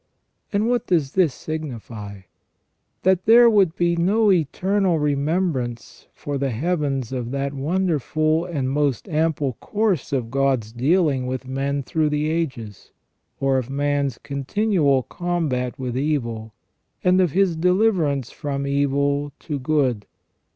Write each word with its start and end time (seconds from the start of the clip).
And 0.51 0.67
what 0.67 0.87
does 0.87 1.11
this 1.11 1.31
signify? 1.31 2.21
That 3.03 3.25
there 3.25 3.47
would 3.51 3.75
be 3.75 3.95
no 3.95 4.31
eternal 4.31 4.97
remembrance 4.97 6.07
for 6.15 6.39
the 6.39 6.49
heavens 6.49 7.11
of 7.11 7.29
that 7.29 7.53
wonderful 7.53 8.45
and 8.45 8.71
most 8.71 9.07
ample 9.09 9.53
course 9.59 10.11
of 10.11 10.31
God's 10.31 10.71
dealings 10.71 11.27
with 11.27 11.47
men 11.47 11.83
through 11.83 12.09
the 12.09 12.31
ages, 12.31 12.89
or 13.39 13.59
of 13.59 13.69
man's 13.69 14.17
continual 14.17 15.03
combat 15.03 15.77
with 15.77 15.95
evil, 15.95 16.55
and 17.03 17.21
of 17.21 17.33
his 17.33 17.55
deliverance 17.55 18.31
from 18.31 18.65
evil 18.65 19.31
to 19.41 19.59
good. 19.59 20.07